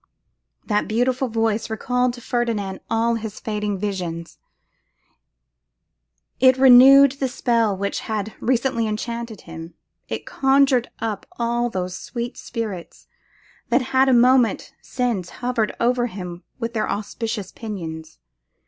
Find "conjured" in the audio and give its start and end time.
10.25-10.89